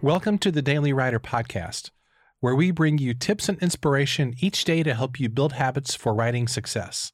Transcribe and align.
Welcome 0.00 0.38
to 0.38 0.52
the 0.52 0.62
Daily 0.62 0.92
Writer 0.92 1.18
Podcast, 1.18 1.90
where 2.38 2.54
we 2.54 2.70
bring 2.70 2.98
you 2.98 3.14
tips 3.14 3.48
and 3.48 3.60
inspiration 3.60 4.32
each 4.38 4.62
day 4.62 4.84
to 4.84 4.94
help 4.94 5.18
you 5.18 5.28
build 5.28 5.54
habits 5.54 5.96
for 5.96 6.14
writing 6.14 6.46
success. 6.46 7.10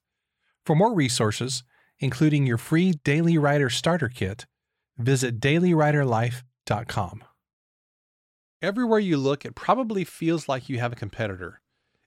For 0.66 0.76
more 0.76 0.92
resources, 0.92 1.64
including 1.98 2.46
your 2.46 2.58
free 2.58 2.92
Daily 3.02 3.38
Writer 3.38 3.70
Starter 3.70 4.10
Kit, 4.10 4.44
visit 4.98 5.40
dailywriterlife.com. 5.40 7.24
Everywhere 8.60 8.98
you 8.98 9.16
look, 9.16 9.46
it 9.46 9.54
probably 9.54 10.04
feels 10.04 10.46
like 10.46 10.68
you 10.68 10.78
have 10.78 10.92
a 10.92 10.96
competitor. 10.96 11.62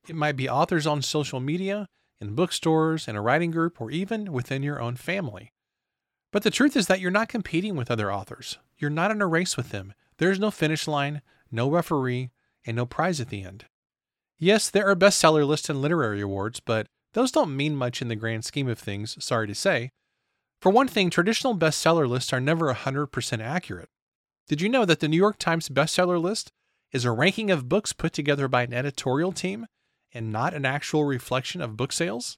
It 0.08 0.16
might 0.16 0.36
be 0.36 0.48
authors 0.48 0.86
on 0.86 1.02
social 1.02 1.40
media, 1.40 1.88
in 2.22 2.36
bookstores, 2.36 3.08
in 3.08 3.16
a 3.16 3.22
writing 3.24 3.50
group, 3.50 3.82
or 3.82 3.90
even 3.90 4.32
within 4.32 4.62
your 4.62 4.80
own 4.80 4.96
family. 4.96 5.54
But 6.32 6.44
the 6.44 6.52
truth 6.52 6.78
is 6.78 6.86
that 6.86 7.00
you're 7.00 7.10
not 7.10 7.30
competing 7.30 7.76
with 7.76 7.90
other 7.90 8.14
authors. 8.14 8.60
You're 8.78 8.92
not 8.92 9.10
in 9.10 9.24
a 9.24 9.28
race 9.28 9.58
with 9.58 9.72
them. 9.72 9.96
There's 10.18 10.40
no 10.40 10.52
finish 10.52 10.88
line, 10.88 11.22
no 11.52 11.70
referee, 11.70 12.32
and 12.66 12.76
no 12.76 12.86
prize 12.86 13.22
at 13.22 13.30
the 13.30 13.44
end. 13.44 13.66
Yes, 14.40 14.70
there 14.70 14.88
are 14.88 14.96
bestseller 14.96 15.48
lists 15.48 15.70
and 15.70 15.82
literary 15.82 16.22
awards, 16.22 16.60
but 16.60 16.88
those 17.14 17.32
don't 17.32 17.56
mean 17.56 17.76
much 17.76 18.02
in 18.02 18.08
the 18.08 18.16
grand 18.16 18.46
scheme 18.46 18.68
of 18.68 18.78
things, 18.78 19.24
sorry 19.24 19.48
to 19.48 19.56
say. 19.56 19.92
For 20.62 20.72
one 20.72 20.88
thing, 20.88 21.10
traditional 21.10 21.58
bestseller 21.58 22.08
lists 22.08 22.34
are 22.34 22.40
never 22.40 22.74
100% 22.74 23.40
accurate. 23.40 23.90
Did 24.48 24.62
you 24.62 24.70
know 24.70 24.86
that 24.86 25.00
the 25.00 25.08
New 25.08 25.18
York 25.18 25.38
Times 25.40 25.70
bestseller 25.70 26.22
list 26.22 26.52
is 26.92 27.06
a 27.06 27.12
ranking 27.12 27.52
of 27.52 27.70
books 27.70 27.94
put 27.94 28.14
together 28.14 28.48
by 28.48 28.64
an 28.64 28.74
editorial 28.74 29.32
team 29.32 29.68
and 30.14 30.32
not 30.32 30.54
an 30.54 30.66
actual 30.66 31.04
reflection 31.04 31.62
of 31.62 31.78
book 31.78 31.92
sales? 31.92 32.38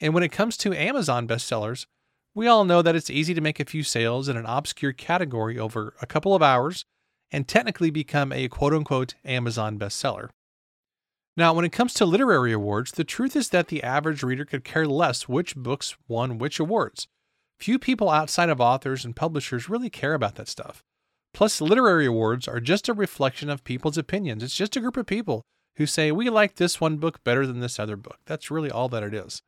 And 0.00 0.14
when 0.14 0.22
it 0.22 0.32
comes 0.32 0.56
to 0.58 0.72
Amazon 0.72 1.28
bestsellers, 1.28 1.86
we 2.34 2.46
all 2.46 2.64
know 2.64 2.82
that 2.82 2.94
it's 2.94 3.10
easy 3.10 3.34
to 3.34 3.40
make 3.40 3.60
a 3.60 3.64
few 3.64 3.82
sales 3.82 4.28
in 4.28 4.36
an 4.36 4.46
obscure 4.46 4.92
category 4.92 5.58
over 5.58 5.94
a 6.00 6.06
couple 6.06 6.34
of 6.34 6.42
hours 6.42 6.84
and 7.32 7.46
technically 7.46 7.90
become 7.90 8.32
a 8.32 8.48
quote 8.48 8.72
unquote 8.72 9.14
Amazon 9.24 9.78
bestseller. 9.78 10.30
Now, 11.36 11.52
when 11.54 11.64
it 11.64 11.72
comes 11.72 11.94
to 11.94 12.04
literary 12.04 12.52
awards, 12.52 12.92
the 12.92 13.04
truth 13.04 13.36
is 13.36 13.48
that 13.50 13.68
the 13.68 13.82
average 13.82 14.22
reader 14.22 14.44
could 14.44 14.64
care 14.64 14.86
less 14.86 15.28
which 15.28 15.56
books 15.56 15.96
won 16.08 16.38
which 16.38 16.60
awards. 16.60 17.06
Few 17.58 17.78
people 17.78 18.10
outside 18.10 18.48
of 18.48 18.60
authors 18.60 19.04
and 19.04 19.14
publishers 19.14 19.68
really 19.68 19.90
care 19.90 20.14
about 20.14 20.34
that 20.36 20.48
stuff. 20.48 20.82
Plus, 21.32 21.60
literary 21.60 22.06
awards 22.06 22.48
are 22.48 22.60
just 22.60 22.88
a 22.88 22.94
reflection 22.94 23.48
of 23.48 23.64
people's 23.64 23.98
opinions. 23.98 24.42
It's 24.42 24.56
just 24.56 24.76
a 24.76 24.80
group 24.80 24.96
of 24.96 25.06
people 25.06 25.42
who 25.76 25.86
say, 25.86 26.10
we 26.10 26.28
like 26.28 26.56
this 26.56 26.80
one 26.80 26.96
book 26.96 27.22
better 27.22 27.46
than 27.46 27.60
this 27.60 27.78
other 27.78 27.96
book. 27.96 28.18
That's 28.26 28.50
really 28.50 28.70
all 28.70 28.88
that 28.88 29.02
it 29.02 29.14
is. 29.14 29.40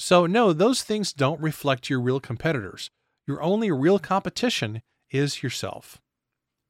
So, 0.00 0.26
no, 0.26 0.52
those 0.52 0.84
things 0.84 1.12
don't 1.12 1.40
reflect 1.40 1.90
your 1.90 2.00
real 2.00 2.20
competitors. 2.20 2.88
Your 3.26 3.42
only 3.42 3.72
real 3.72 3.98
competition 3.98 4.80
is 5.10 5.42
yourself. 5.42 6.00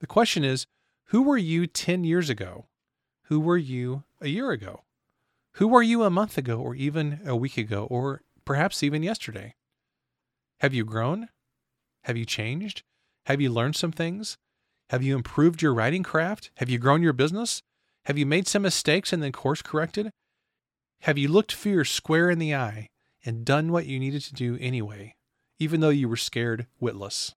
The 0.00 0.06
question 0.06 0.44
is 0.44 0.66
who 1.08 1.22
were 1.22 1.36
you 1.36 1.66
10 1.66 2.04
years 2.04 2.30
ago? 2.30 2.66
Who 3.24 3.38
were 3.38 3.58
you 3.58 4.04
a 4.22 4.28
year 4.28 4.50
ago? 4.50 4.84
Who 5.52 5.68
were 5.68 5.82
you 5.82 6.04
a 6.04 6.10
month 6.10 6.38
ago, 6.38 6.58
or 6.58 6.74
even 6.74 7.20
a 7.26 7.36
week 7.36 7.58
ago, 7.58 7.86
or 7.90 8.22
perhaps 8.46 8.82
even 8.82 9.02
yesterday? 9.02 9.54
Have 10.60 10.72
you 10.72 10.84
grown? 10.84 11.28
Have 12.04 12.16
you 12.16 12.24
changed? 12.24 12.82
Have 13.26 13.40
you 13.40 13.50
learned 13.50 13.76
some 13.76 13.92
things? 13.92 14.38
Have 14.88 15.02
you 15.02 15.14
improved 15.14 15.60
your 15.60 15.74
writing 15.74 16.02
craft? 16.02 16.50
Have 16.56 16.70
you 16.70 16.78
grown 16.78 17.02
your 17.02 17.12
business? 17.12 17.62
Have 18.06 18.16
you 18.16 18.24
made 18.24 18.46
some 18.48 18.62
mistakes 18.62 19.12
and 19.12 19.22
then 19.22 19.32
course 19.32 19.60
corrected? 19.60 20.10
Have 21.02 21.18
you 21.18 21.28
looked 21.28 21.52
fear 21.52 21.84
square 21.84 22.30
in 22.30 22.38
the 22.38 22.54
eye 22.54 22.88
and 23.28 23.44
done 23.44 23.70
what 23.70 23.84
you 23.84 24.00
needed 24.00 24.22
to 24.22 24.32
do 24.32 24.56
anyway, 24.58 25.14
even 25.58 25.80
though 25.80 25.90
you 25.90 26.08
were 26.08 26.16
scared 26.16 26.66
witless? 26.80 27.34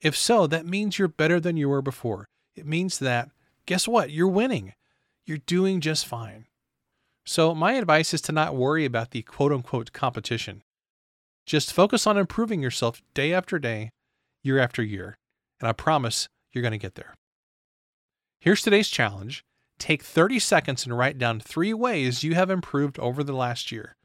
If 0.00 0.16
so, 0.16 0.46
that 0.46 0.64
means 0.64 0.98
you're 0.98 1.08
better 1.08 1.38
than 1.38 1.58
you 1.58 1.68
were 1.68 1.82
before. 1.82 2.26
It 2.56 2.64
means 2.64 2.98
that, 2.98 3.28
guess 3.66 3.86
what? 3.86 4.10
You're 4.10 4.28
winning. 4.28 4.72
You're 5.26 5.36
doing 5.36 5.82
just 5.82 6.06
fine. 6.06 6.46
So, 7.26 7.54
my 7.54 7.74
advice 7.74 8.14
is 8.14 8.22
to 8.22 8.32
not 8.32 8.56
worry 8.56 8.86
about 8.86 9.10
the 9.10 9.20
quote 9.20 9.52
unquote 9.52 9.92
competition. 9.92 10.62
Just 11.44 11.74
focus 11.74 12.06
on 12.06 12.16
improving 12.16 12.62
yourself 12.62 13.02
day 13.12 13.34
after 13.34 13.58
day, 13.58 13.90
year 14.42 14.58
after 14.58 14.82
year, 14.82 15.18
and 15.60 15.68
I 15.68 15.72
promise 15.72 16.28
you're 16.54 16.62
going 16.62 16.72
to 16.72 16.78
get 16.78 16.94
there. 16.94 17.12
Here's 18.40 18.62
today's 18.62 18.88
challenge 18.88 19.44
take 19.78 20.02
30 20.02 20.38
seconds 20.38 20.86
and 20.86 20.96
write 20.96 21.18
down 21.18 21.40
three 21.40 21.74
ways 21.74 22.24
you 22.24 22.34
have 22.34 22.48
improved 22.48 22.98
over 22.98 23.22
the 23.22 23.34
last 23.34 23.70
year. 23.70 23.97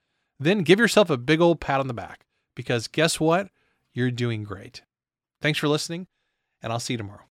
Then 0.44 0.64
give 0.64 0.80
yourself 0.80 1.10
a 1.10 1.18
big 1.18 1.40
old 1.40 1.62
pat 1.62 1.80
on 1.80 1.88
the 1.88 1.94
back 1.94 2.26
because 2.54 2.88
guess 2.88 3.20
what? 3.20 3.48
You're 3.94 4.12
doing 4.12 4.44
great. 4.44 4.82
Thanks 5.42 5.58
for 5.58 5.68
listening, 5.68 6.08
and 6.62 6.74
I'll 6.74 6.80
see 6.80 6.94
you 6.94 6.98
tomorrow. 6.98 7.24